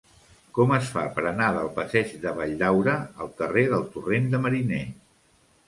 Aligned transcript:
Com 0.59 0.71
es 0.77 0.87
fa 0.93 1.03
per 1.17 1.25
anar 1.31 1.49
del 1.57 1.69
passeig 1.75 2.15
de 2.25 2.33
Valldaura 2.41 2.97
al 3.27 3.31
carrer 3.43 3.67
del 3.77 3.87
Torrent 3.99 4.29
de 4.35 4.43
Mariner? 4.49 4.85